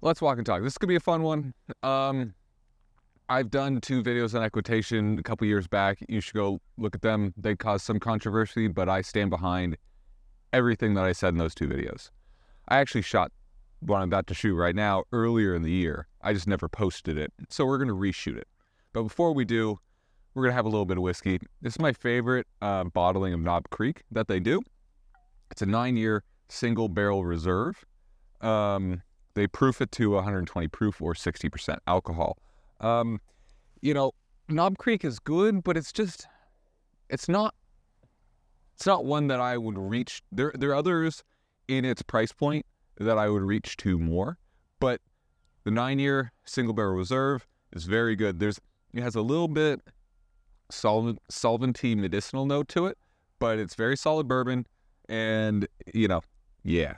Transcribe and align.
let's 0.00 0.20
walk 0.22 0.38
and 0.38 0.46
talk. 0.46 0.62
This 0.62 0.78
could 0.78 0.88
be 0.88 0.96
a 0.96 1.00
fun 1.00 1.22
one. 1.22 1.54
Um, 1.82 2.34
I've 3.28 3.50
done 3.50 3.80
two 3.80 4.02
videos 4.02 4.34
on 4.34 4.42
equitation 4.42 5.18
a 5.18 5.22
couple 5.22 5.46
years 5.46 5.66
back. 5.66 5.98
You 6.08 6.20
should 6.20 6.34
go 6.34 6.60
look 6.78 6.94
at 6.94 7.02
them. 7.02 7.34
They 7.36 7.54
caused 7.56 7.84
some 7.84 8.00
controversy, 8.00 8.68
but 8.68 8.88
I 8.88 9.02
stand 9.02 9.30
behind 9.30 9.76
everything 10.52 10.94
that 10.94 11.04
I 11.04 11.12
said 11.12 11.30
in 11.30 11.38
those 11.38 11.54
two 11.54 11.68
videos. 11.68 12.10
I 12.68 12.78
actually 12.78 13.02
shot 13.02 13.32
what 13.80 13.98
I'm 13.98 14.08
about 14.08 14.26
to 14.28 14.34
shoot 14.34 14.54
right 14.54 14.74
now 14.74 15.04
earlier 15.12 15.54
in 15.54 15.62
the 15.62 15.70
year. 15.70 16.08
I 16.22 16.32
just 16.32 16.46
never 16.46 16.68
posted 16.68 17.18
it. 17.18 17.32
So 17.50 17.66
we're 17.66 17.78
going 17.78 17.88
to 17.88 17.94
reshoot 17.94 18.38
it. 18.38 18.48
But 18.92 19.02
before 19.02 19.32
we 19.32 19.44
do, 19.44 19.78
we're 20.34 20.44
going 20.44 20.52
to 20.52 20.56
have 20.56 20.66
a 20.66 20.70
little 20.70 20.86
bit 20.86 20.96
of 20.96 21.02
whiskey. 21.02 21.38
This 21.60 21.74
is 21.74 21.80
my 21.80 21.92
favorite 21.92 22.46
uh, 22.62 22.84
bottling 22.84 23.34
of 23.34 23.40
Knob 23.40 23.68
Creek 23.70 24.04
that 24.10 24.28
they 24.28 24.40
do. 24.40 24.62
It's 25.50 25.62
a 25.62 25.66
nine 25.66 25.96
year 25.96 26.24
single 26.48 26.88
barrel 26.88 27.24
reserve. 27.24 27.84
Um, 28.40 29.02
they 29.38 29.46
proof 29.46 29.80
it 29.80 29.92
to 29.92 30.10
120 30.10 30.68
proof 30.68 31.00
or 31.00 31.14
60% 31.14 31.78
alcohol. 31.86 32.38
Um, 32.80 33.20
you 33.80 33.94
know, 33.94 34.12
Knob 34.48 34.78
Creek 34.78 35.04
is 35.04 35.18
good, 35.18 35.62
but 35.62 35.76
it's 35.76 35.92
just, 35.92 36.26
it's 37.08 37.28
not, 37.28 37.54
it's 38.74 38.86
not 38.86 39.04
one 39.04 39.28
that 39.28 39.40
I 39.40 39.56
would 39.56 39.78
reach. 39.78 40.22
There, 40.32 40.52
there 40.58 40.70
are 40.70 40.74
others 40.74 41.22
in 41.68 41.84
its 41.84 42.02
price 42.02 42.32
point 42.32 42.64
that 42.98 43.18
I 43.18 43.28
would 43.28 43.42
reach 43.42 43.76
to 43.78 43.98
more, 43.98 44.38
but 44.80 45.00
the 45.64 45.70
nine 45.70 45.98
year 45.98 46.32
single 46.44 46.74
barrel 46.74 46.94
reserve 46.94 47.46
is 47.72 47.84
very 47.84 48.16
good. 48.16 48.40
There's, 48.40 48.58
it 48.94 49.02
has 49.02 49.14
a 49.14 49.22
little 49.22 49.48
bit 49.48 49.80
solvent, 50.70 51.20
solventy 51.30 51.96
medicinal 51.96 52.46
note 52.46 52.68
to 52.68 52.86
it, 52.86 52.98
but 53.38 53.58
it's 53.58 53.74
very 53.74 53.96
solid 53.96 54.26
bourbon. 54.26 54.66
And, 55.08 55.68
you 55.94 56.08
know, 56.08 56.22
yeah, 56.62 56.94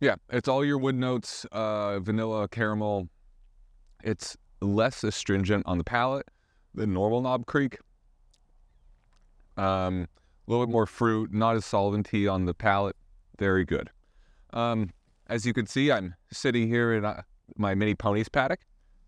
Yeah, 0.00 0.14
it's 0.30 0.48
all 0.48 0.64
your 0.64 0.78
wood 0.78 0.94
notes, 0.94 1.44
uh, 1.50 1.98
vanilla, 1.98 2.48
caramel. 2.48 3.08
It's 4.04 4.36
less 4.60 5.02
astringent 5.02 5.64
on 5.66 5.78
the 5.78 5.84
palate 5.84 6.28
than 6.74 6.92
normal 6.92 7.20
Knob 7.20 7.46
Creek. 7.46 7.78
Um, 9.56 10.06
a 10.46 10.50
little 10.50 10.64
bit 10.64 10.72
more 10.72 10.86
fruit, 10.86 11.32
not 11.32 11.56
as 11.56 11.64
solventy 11.64 12.30
on 12.32 12.44
the 12.44 12.54
palate. 12.54 12.96
Very 13.38 13.64
good. 13.64 13.90
Um, 14.52 14.90
as 15.26 15.44
you 15.44 15.52
can 15.52 15.66
see, 15.66 15.90
I'm 15.90 16.14
sitting 16.30 16.68
here 16.68 16.94
in 16.94 17.04
uh, 17.04 17.22
my 17.56 17.74
mini 17.74 17.94
ponies 17.94 18.28
paddock. 18.28 18.60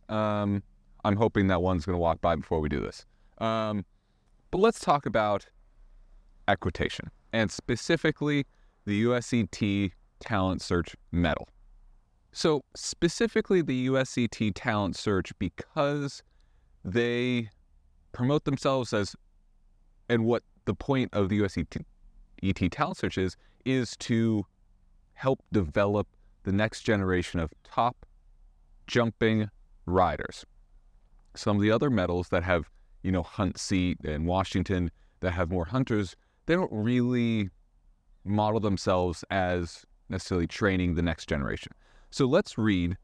Um, 0.09 0.63
I'm 1.05 1.17
hoping 1.17 1.47
that 1.47 1.63
one's 1.63 1.87
going 1.87 1.95
to 1.95 2.01
walk 2.01 2.21
by 2.21 2.35
before 2.35 2.61
we 2.61 2.69
do 2.69 2.81
this. 2.81 3.07
Um, 3.39 3.85
but 4.51 4.59
let's 4.59 4.81
talk 4.81 5.07
about 5.07 5.47
equitation 6.49 7.11
and 7.33 7.51
specifically 7.51 8.45
the 8.85 9.05
USET 9.05 9.93
Talent 10.21 10.63
Search 10.63 10.95
Medal. 11.13 11.49
So, 12.33 12.65
specifically 12.77 13.61
the 13.61 13.89
USET 13.89 14.53
Talent 14.55 14.97
Search, 14.97 15.33
because 15.39 16.23
they 16.85 17.51
promote 18.13 18.45
themselves 18.45 18.93
as, 18.93 19.17
and 20.09 20.25
what 20.25 20.43
the 20.65 20.75
point 20.75 21.11
of 21.13 21.29
the 21.29 21.41
USET 21.41 22.71
Talent 22.71 22.97
Search 22.97 23.19
is, 23.19 23.37
is 23.65 23.97
to 23.99 24.47
help 25.15 25.43
develop 25.53 26.07
the 26.45 26.53
next 26.53 26.83
generation 26.83 27.41
of 27.41 27.53
top 27.65 28.07
jumping 28.87 29.51
riders. 29.87 30.45
Some 31.35 31.57
of 31.57 31.63
the 31.63 31.71
other 31.71 31.91
medals 31.91 32.29
that 32.29 32.43
have, 32.45 32.71
you 33.03 33.13
know, 33.13 33.23
Hunt 33.23 33.59
Seat 33.59 33.99
and 34.05 34.27
Washington 34.27 34.91
that 35.21 35.33
have 35.33 35.51
more 35.51 35.67
hunters, 35.67 36.17
they 36.47 36.55
don't 36.55 36.73
really 36.73 37.51
model 38.25 38.61
themselves 38.61 39.25
as 39.31 39.85
necessarily 40.11 40.47
training 40.47 40.95
the 40.95 41.03
next 41.03 41.29
generation. 41.29 41.73
So 42.11 42.27
let's 42.27 42.59
read 42.59 42.97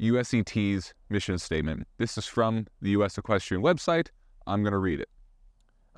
USET's 0.00 0.94
mission 1.08 1.38
statement. 1.38 1.86
This 1.98 2.18
is 2.18 2.26
from 2.26 2.66
the 2.80 2.90
US 2.90 3.18
Equestrian 3.18 3.62
website. 3.62 4.08
I'm 4.46 4.62
going 4.62 4.72
to 4.72 4.78
read 4.78 5.00
it. 5.00 5.08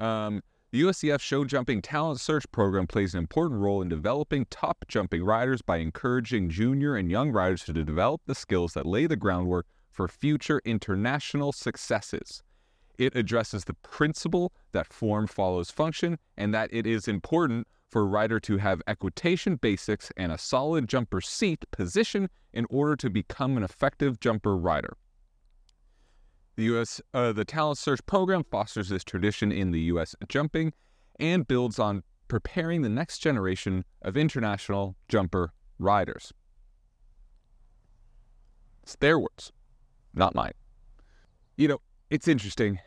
Um, 0.02 0.42
the 0.72 0.82
USEF 0.82 1.20
Show 1.20 1.44
Jumping 1.44 1.82
Talent 1.82 2.20
Search 2.20 2.50
Program 2.52 2.86
plays 2.86 3.12
an 3.12 3.18
important 3.18 3.60
role 3.60 3.82
in 3.82 3.88
developing 3.88 4.46
top 4.50 4.84
jumping 4.86 5.24
riders 5.24 5.62
by 5.62 5.78
encouraging 5.78 6.48
junior 6.48 6.94
and 6.94 7.10
young 7.10 7.32
riders 7.32 7.64
to 7.64 7.72
develop 7.72 8.22
the 8.26 8.36
skills 8.36 8.74
that 8.74 8.86
lay 8.86 9.06
the 9.06 9.16
groundwork 9.16 9.66
for 9.90 10.06
future 10.06 10.62
international 10.64 11.52
successes. 11.52 12.42
It 13.00 13.16
addresses 13.16 13.64
the 13.64 13.72
principle 13.72 14.52
that 14.72 14.92
form 14.92 15.26
follows 15.26 15.70
function 15.70 16.18
and 16.36 16.52
that 16.52 16.68
it 16.70 16.86
is 16.86 17.08
important 17.08 17.66
for 17.88 18.02
a 18.02 18.04
rider 18.04 18.38
to 18.40 18.58
have 18.58 18.82
equitation 18.86 19.56
basics 19.56 20.12
and 20.18 20.30
a 20.30 20.36
solid 20.36 20.86
jumper 20.86 21.22
seat 21.22 21.64
position 21.70 22.28
in 22.52 22.66
order 22.68 22.96
to 22.96 23.08
become 23.08 23.56
an 23.56 23.62
effective 23.62 24.20
jumper 24.20 24.54
rider. 24.54 24.98
The 26.56 26.64
U.S. 26.64 27.00
Uh, 27.14 27.32
the 27.32 27.46
Talent 27.46 27.78
Search 27.78 28.04
Program 28.04 28.44
fosters 28.44 28.90
this 28.90 29.02
tradition 29.02 29.50
in 29.50 29.70
the 29.70 29.80
U.S. 29.92 30.14
jumping 30.28 30.74
and 31.18 31.48
builds 31.48 31.78
on 31.78 32.02
preparing 32.28 32.82
the 32.82 32.90
next 32.90 33.20
generation 33.20 33.86
of 34.02 34.18
international 34.18 34.94
jumper 35.08 35.54
riders. 35.78 36.34
It's 38.82 38.96
their 38.96 39.18
words, 39.18 39.52
not 40.12 40.34
mine. 40.34 40.52
You 41.56 41.68
know, 41.68 41.80
it's 42.10 42.28
interesting. 42.28 42.78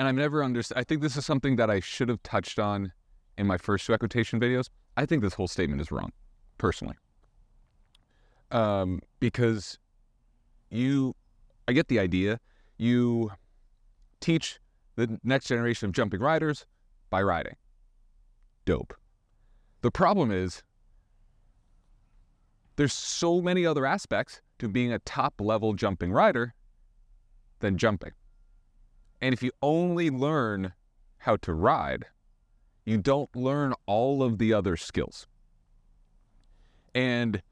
And 0.00 0.08
I've 0.08 0.14
never 0.14 0.42
understood. 0.42 0.78
I 0.78 0.82
think 0.82 1.02
this 1.02 1.14
is 1.18 1.26
something 1.26 1.56
that 1.56 1.68
I 1.68 1.80
should 1.80 2.08
have 2.08 2.22
touched 2.22 2.58
on 2.58 2.90
in 3.36 3.46
my 3.46 3.58
first 3.58 3.84
two 3.84 3.92
equitation 3.92 4.40
videos, 4.40 4.70
I 4.96 5.04
think 5.04 5.20
this 5.20 5.34
whole 5.34 5.46
statement 5.46 5.82
is 5.82 5.92
wrong, 5.92 6.10
personally. 6.56 6.94
Um, 8.50 9.00
because 9.18 9.78
you, 10.70 11.14
I 11.68 11.74
get 11.74 11.88
the 11.88 11.98
idea. 11.98 12.40
You 12.78 13.32
teach 14.20 14.58
the 14.96 15.20
next 15.22 15.48
generation 15.48 15.84
of 15.84 15.92
jumping 15.92 16.20
riders 16.20 16.64
by 17.10 17.20
riding. 17.20 17.56
Dope. 18.64 18.94
The 19.82 19.90
problem 19.90 20.30
is 20.30 20.62
there's 22.76 22.94
so 22.94 23.42
many 23.42 23.66
other 23.66 23.84
aspects 23.84 24.40
to 24.60 24.68
being 24.68 24.94
a 24.94 24.98
top 25.00 25.42
level 25.42 25.74
jumping 25.74 26.10
rider 26.10 26.54
than 27.58 27.76
jumping. 27.76 28.12
And 29.20 29.32
if 29.32 29.42
you 29.42 29.52
only 29.62 30.10
learn 30.10 30.72
how 31.18 31.36
to 31.36 31.52
ride, 31.52 32.06
you 32.84 32.98
don't 32.98 33.34
learn 33.36 33.74
all 33.86 34.22
of 34.22 34.38
the 34.38 34.52
other 34.52 34.76
skills. 34.76 35.26
And 36.94 37.42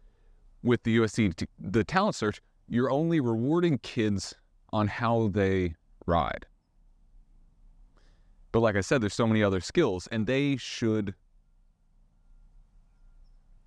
with 0.62 0.83
the 0.83 0.99
USC, 0.99 1.47
the 1.59 1.84
talent 1.84 2.15
search, 2.15 2.41
you're 2.69 2.91
only 2.91 3.21
rewarding 3.21 3.79
kids 3.79 4.34
on 4.73 4.89
how 4.89 5.29
they 5.29 5.75
ride. 6.06 6.47
But 8.53 8.61
like 8.61 8.77
I 8.77 8.81
said, 8.81 9.00
there's 9.00 9.15
so 9.15 9.27
many 9.27 9.43
other 9.43 9.61
skills, 9.61 10.09
and 10.11 10.27
they 10.27 10.56
should 10.56 11.15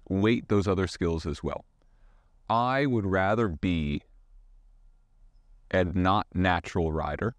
weight 0.09 0.49
those 0.49 0.67
other 0.67 0.87
skills 0.87 1.25
as 1.25 1.43
well. 1.43 1.65
I 2.49 2.85
would 2.85 3.05
rather 3.05 3.47
be 3.47 4.01
a 5.71 5.85
not 5.85 6.27
natural 6.33 6.91
rider, 6.91 7.35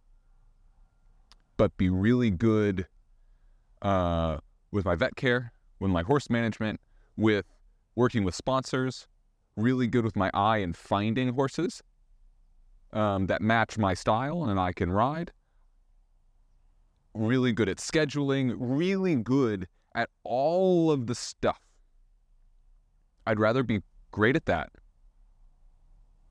but 1.63 1.77
be 1.77 1.89
really 1.89 2.29
good 2.29 2.89
uh, 3.83 4.37
with 4.73 4.85
my 4.85 4.97
vet 4.97 5.15
care, 5.15 5.53
with 5.79 5.93
my 5.93 6.03
horse 6.03 6.29
management, 6.29 6.81
with 7.17 7.47
working 7.95 8.25
with 8.25 8.35
sponsors, 8.35 9.07
really 9.55 9.87
good 9.87 10.05
with 10.05 10.17
my 10.17 10.29
eye 10.35 10.57
in 10.57 10.73
finding 10.73 11.29
horses 11.29 11.81
um, 12.93 13.29
that 13.29 13.41
match 13.41 13.79
my 13.79 13.95
style 13.95 14.43
and 14.43 14.59
I 14.59 14.73
can 14.73 14.91
ride. 14.91 15.31
Really 17.15 17.53
good 17.53 17.69
at 17.69 17.77
scheduling, 17.77 18.57
really 18.59 19.15
good 19.15 19.69
at 19.95 20.11
all 20.25 20.91
of 20.91 21.07
the 21.07 21.15
stuff. 21.15 21.61
I'd 23.25 23.39
rather 23.39 23.63
be 23.63 23.83
great 24.11 24.35
at 24.35 24.47
that 24.47 24.71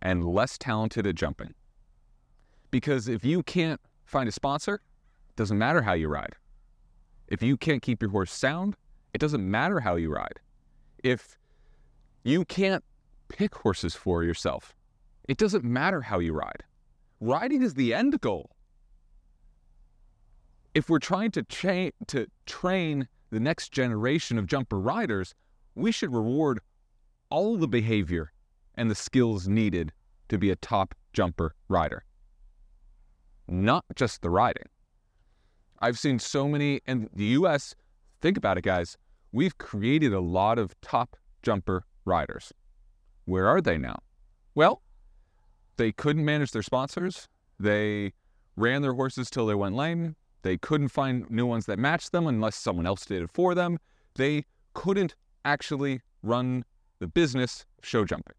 and 0.01 0.25
less 0.25 0.57
talented 0.57 1.07
at 1.07 1.16
jumping. 1.16 1.54
Because 2.69 3.07
if 3.07 3.24
you 3.24 3.44
can't 3.44 3.80
find 4.04 4.28
a 4.28 4.31
sponsor, 4.33 4.81
doesn't 5.36 5.57
matter 5.57 5.81
how 5.81 5.94
you 5.94 6.07
ride. 6.07 6.36
If 7.28 7.42
you 7.42 7.57
can't 7.57 7.81
keep 7.81 8.01
your 8.01 8.12
horse 8.12 8.31
sound, 8.31 8.75
it 9.13 9.19
doesn't 9.19 9.50
matter 9.50 9.80
how 9.80 9.95
you 9.95 10.13
ride. 10.13 10.39
If 11.04 11.38
you 12.24 12.45
can't 12.45 12.83
pick 13.30 13.56
horses 13.56 13.95
for 13.95 14.24
yourself, 14.24 14.75
it 15.28 15.38
doesn't 15.38 15.63
matter 15.63 16.01
how 16.01 16.19
you 16.19 16.33
ride. 16.33 16.63
Riding 17.19 17.62
is 17.62 17.74
the 17.74 17.94
end 17.94 18.19
goal. 18.22 18.51
If 20.74 20.89
we're 20.89 21.00
trying 21.00 21.31
to, 21.31 21.44
cha- 21.44 21.92
to 22.07 22.28
train 22.45 23.07
the 23.30 23.39
next 23.39 23.72
generation 23.72 24.38
of 24.38 24.48
jumper 24.48 24.80
riders, 24.80 25.33
we 25.75 25.92
should 25.92 26.13
reward 26.13 26.60
all 27.30 27.57
the 27.57 27.68
behavior 27.68 28.31
and 28.75 28.89
the 28.89 28.95
skills 28.95 29.48
needed 29.48 29.92
to 30.30 30.38
be 30.38 30.50
a 30.50 30.56
top 30.56 30.95
jumper 31.13 31.56
rider, 31.68 32.04
not 33.48 33.86
just 33.95 34.22
the 34.22 34.30
riding. 34.30 34.68
I've 35.81 35.98
seen 35.98 36.19
so 36.19 36.48
many, 36.48 36.81
and 36.86 37.10
the 37.13 37.25
U.S. 37.25 37.75
Think 38.22 38.38
about 38.38 38.57
it, 38.57 38.63
guys. 38.63 38.98
We've 39.31 39.57
created 39.57 40.13
a 40.13 40.19
lot 40.19 40.60
of 40.60 40.80
top 40.81 41.18
jumper 41.42 41.86
riders. 42.06 42.54
Where 43.25 43.48
are 43.48 43.62
they 43.62 43.78
now? 43.78 44.00
Well, 44.54 44.81
they 45.78 45.92
couldn't 45.92 46.25
manage 46.25 46.51
their 46.51 46.62
sponsors. 46.62 47.28
They 47.60 48.13
ran 48.56 48.81
their 48.81 48.94
horses 48.94 49.30
till 49.30 49.45
they 49.48 49.56
went 49.56 49.75
lame. 49.75 50.16
They 50.44 50.57
couldn't 50.57 50.89
find 50.89 51.30
new 51.30 51.45
ones 51.45 51.66
that 51.68 51.80
matched 51.80 52.12
them 52.12 52.28
unless 52.28 52.56
someone 52.56 52.86
else 52.86 53.06
did 53.06 53.24
it 53.24 53.31
for 53.31 53.56
them. 53.56 53.80
They 54.16 54.45
couldn't 54.74 55.16
actually 55.45 56.01
run 56.22 56.66
the 57.00 57.07
business 57.07 57.66
of 57.80 57.88
show 57.88 58.06
jumping. 58.06 58.36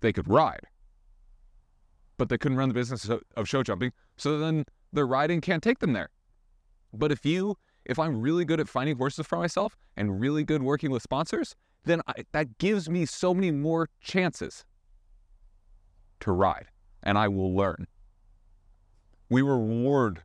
They 0.00 0.12
could 0.12 0.28
ride, 0.28 0.66
but 2.16 2.28
they 2.28 2.38
couldn't 2.38 2.58
run 2.58 2.68
the 2.68 2.74
business 2.74 3.08
of 3.08 3.48
show 3.48 3.62
jumping. 3.62 3.92
So 4.16 4.38
then 4.38 4.64
their 4.92 5.06
riding 5.06 5.40
can't 5.40 5.62
take 5.62 5.78
them 5.78 5.92
there. 5.92 6.10
But 6.92 7.12
if 7.12 7.24
you, 7.24 7.56
if 7.84 7.98
I'm 7.98 8.20
really 8.20 8.44
good 8.44 8.60
at 8.60 8.68
finding 8.68 8.96
horses 8.96 9.26
for 9.26 9.38
myself 9.38 9.76
and 9.96 10.20
really 10.20 10.44
good 10.44 10.62
working 10.62 10.90
with 10.90 11.02
sponsors, 11.02 11.54
then 11.84 12.02
I, 12.06 12.24
that 12.32 12.58
gives 12.58 12.88
me 12.90 13.06
so 13.06 13.32
many 13.32 13.50
more 13.50 13.88
chances 14.00 14.64
to 16.20 16.32
ride, 16.32 16.66
and 17.02 17.16
I 17.16 17.28
will 17.28 17.54
learn. 17.54 17.86
We 19.28 19.42
reward 19.42 20.22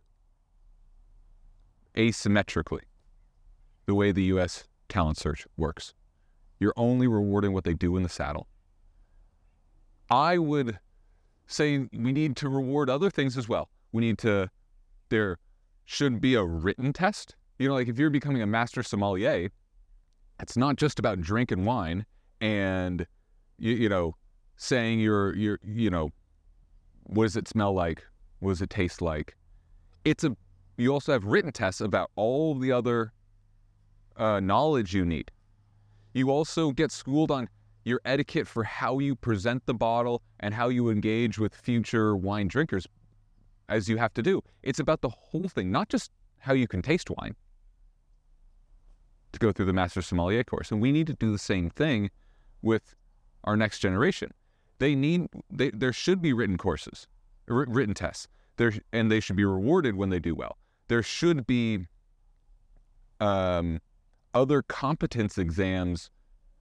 asymmetrically 1.96 2.82
the 3.86 3.96
way 3.96 4.12
the 4.12 4.24
U.S. 4.24 4.66
talent 4.90 5.18
search 5.18 5.48
works. 5.56 5.94
You're 6.60 6.74
only 6.76 7.08
rewarding 7.08 7.54
what 7.54 7.64
they 7.64 7.74
do 7.74 7.96
in 7.96 8.04
the 8.04 8.10
saddle. 8.10 8.48
I 10.10 10.38
would 10.38 10.80
say 11.48 11.88
we 11.94 12.12
need 12.12 12.36
to 12.38 12.50
reward 12.50 12.90
other 12.90 13.10
things 13.10 13.38
as 13.38 13.48
well. 13.48 13.70
We 13.92 14.02
need 14.02 14.18
to, 14.20 14.50
there 15.10 15.38
should 15.86 16.20
be 16.20 16.36
a 16.36 16.44
written 16.44 16.94
test. 16.94 17.36
You 17.60 17.70
know, 17.70 17.76
like 17.76 17.88
if 17.88 17.98
you're 17.98 18.10
becoming 18.10 18.42
a 18.42 18.48
master 18.48 18.84
sommelier, 18.84 19.50
it's 20.40 20.58
not 20.58 20.76
just 20.76 21.00
about 21.00 21.22
drinking 21.22 21.66
wine 21.66 22.06
and, 22.42 23.08
you, 23.58 23.74
you 23.74 23.90
know, 23.90 24.16
saying 24.58 25.00
you're, 25.00 25.36
you're, 25.36 25.60
you 25.64 25.90
know, 25.90 26.10
what 27.04 27.26
does 27.26 27.38
it 27.38 27.48
smell 27.48 27.74
like? 27.74 28.04
What 28.40 28.52
does 28.52 28.62
it 28.62 28.70
taste 28.70 29.02
like? 29.02 29.36
It's 30.04 30.24
a 30.24 30.36
you 30.78 30.92
also 30.92 31.14
have 31.14 31.26
written 31.26 31.52
tests 31.52 31.82
about 31.82 32.12
all 32.16 32.56
the 32.56 32.72
other 32.72 33.14
uh, 34.18 34.40
knowledge 34.40 34.94
you 34.94 35.06
need. 35.06 35.32
You 36.14 36.32
also 36.32 36.72
get 36.72 36.92
schooled 36.92 37.32
on 37.32 37.48
your 37.86 38.02
etiquette 38.04 38.48
for 38.48 38.64
how 38.64 39.00
you 39.00 39.16
present 39.16 39.66
the 39.66 39.74
bottle 39.74 40.22
and 40.40 40.54
how 40.54 40.70
you 40.70 40.90
engage 40.90 41.38
with 41.38 41.56
future 41.56 42.16
wine 42.16 42.48
drinkers, 42.48 42.88
as 43.70 43.90
you 43.90 43.98
have 43.98 44.14
to 44.16 44.22
do. 44.22 44.42
It's 44.64 44.80
about 44.80 45.02
the 45.02 45.10
whole 45.10 45.48
thing, 45.48 45.72
not 45.72 45.90
just 45.90 46.12
how 46.40 46.54
you 46.54 46.68
can 46.68 46.82
taste 46.82 47.10
wine 47.10 47.36
to 49.32 49.40
go 49.40 49.52
through 49.52 49.66
the 49.66 49.74
Master 49.74 50.02
Sommelier 50.02 50.44
course. 50.44 50.72
And 50.72 50.82
we 50.82 50.92
need 50.92 51.08
to 51.08 51.14
do 51.14 51.32
the 51.32 51.40
same 51.40 51.70
thing 51.70 52.10
with 52.62 52.96
our 53.44 53.58
next 53.58 53.80
generation. 53.80 54.32
They 54.80 54.96
need, 54.96 55.28
they, 55.50 55.72
there 55.72 55.94
should 55.94 56.22
be 56.22 56.34
written 56.34 56.58
courses, 56.58 57.08
written 57.48 57.94
tests, 57.94 58.28
there, 58.58 58.74
and 58.94 59.12
they 59.12 59.20
should 59.20 59.36
be 59.36 59.46
rewarded 59.46 59.96
when 59.96 60.10
they 60.10 60.20
do 60.20 60.36
well 60.36 60.58
there 60.88 61.04
should 61.04 61.48
be 61.48 61.86
um, 63.20 63.82
other 64.34 64.62
competence 64.62 65.38
exams 65.38 66.10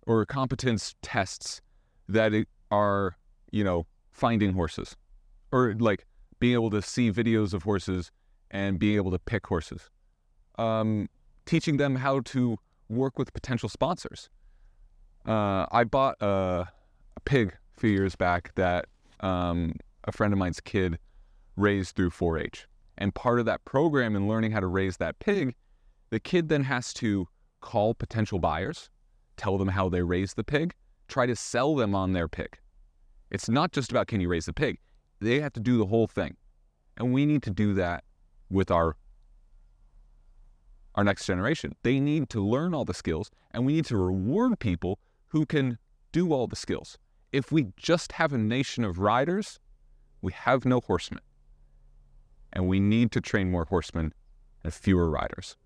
or 0.06 0.24
competence 0.26 0.94
tests 1.02 1.60
that 2.08 2.32
are, 2.70 3.16
you 3.50 3.64
know, 3.64 3.86
finding 4.12 4.52
horses 4.52 4.96
or 5.52 5.74
like 5.78 6.06
being 6.40 6.54
able 6.54 6.70
to 6.70 6.82
see 6.82 7.10
videos 7.10 7.54
of 7.54 7.62
horses 7.62 8.10
and 8.50 8.78
being 8.78 8.96
able 8.96 9.10
to 9.10 9.18
pick 9.18 9.46
horses. 9.46 9.90
Um, 10.58 11.08
teaching 11.46 11.76
them 11.76 11.96
how 11.96 12.20
to 12.20 12.56
work 12.88 13.18
with 13.18 13.32
potential 13.32 13.68
sponsors. 13.68 14.30
Uh, 15.26 15.66
I 15.72 15.84
bought 15.84 16.16
a, 16.20 16.68
a, 17.16 17.20
pig 17.24 17.56
a 17.76 17.80
few 17.80 17.90
years 17.90 18.14
back 18.14 18.54
that 18.54 18.86
um, 19.20 19.74
a 20.04 20.12
friend 20.12 20.32
of 20.32 20.38
mine's 20.38 20.60
kid 20.60 20.98
raised 21.56 21.96
through 21.96 22.10
4 22.10 22.38
H. 22.38 22.66
And 22.98 23.14
part 23.14 23.40
of 23.40 23.46
that 23.46 23.64
program 23.64 24.14
in 24.14 24.28
learning 24.28 24.52
how 24.52 24.60
to 24.60 24.66
raise 24.66 24.98
that 24.98 25.18
pig, 25.18 25.54
the 26.10 26.20
kid 26.20 26.48
then 26.48 26.62
has 26.64 26.92
to 26.94 27.26
call 27.60 27.94
potential 27.94 28.38
buyers, 28.38 28.90
tell 29.36 29.58
them 29.58 29.68
how 29.68 29.88
they 29.88 30.02
raise 30.02 30.34
the 30.34 30.44
pig, 30.44 30.74
try 31.08 31.26
to 31.26 31.34
sell 31.34 31.74
them 31.74 31.94
on 31.94 32.12
their 32.12 32.28
pig. 32.28 32.58
It's 33.30 33.48
not 33.48 33.72
just 33.72 33.90
about 33.90 34.06
can 34.06 34.20
you 34.20 34.28
raise 34.28 34.46
the 34.46 34.52
pig, 34.52 34.78
they 35.20 35.40
have 35.40 35.52
to 35.54 35.60
do 35.60 35.78
the 35.78 35.86
whole 35.86 36.06
thing. 36.06 36.36
And 36.96 37.12
we 37.12 37.26
need 37.26 37.42
to 37.44 37.50
do 37.50 37.74
that 37.74 38.04
with 38.50 38.70
our 38.70 38.96
our 40.94 41.02
next 41.02 41.26
generation. 41.26 41.74
They 41.82 41.98
need 41.98 42.28
to 42.30 42.40
learn 42.40 42.72
all 42.72 42.84
the 42.84 42.94
skills 42.94 43.30
and 43.50 43.66
we 43.66 43.74
need 43.74 43.86
to 43.86 43.96
reward 43.96 44.60
people 44.60 45.00
who 45.28 45.44
can 45.44 45.78
do 46.12 46.32
all 46.32 46.46
the 46.46 46.54
skills. 46.54 46.98
If 47.32 47.50
we 47.50 47.72
just 47.76 48.12
have 48.12 48.32
a 48.32 48.38
nation 48.38 48.84
of 48.84 49.00
riders, 49.00 49.58
we 50.22 50.32
have 50.32 50.64
no 50.64 50.80
horsemen 50.80 51.22
and 52.52 52.68
we 52.68 52.78
need 52.78 53.10
to 53.12 53.20
train 53.20 53.50
more 53.50 53.64
horsemen 53.64 54.14
and 54.62 54.72
fewer 54.72 55.10
riders. 55.10 55.56